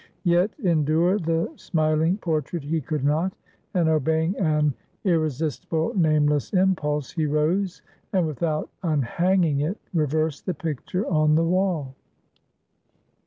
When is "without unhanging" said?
8.25-9.59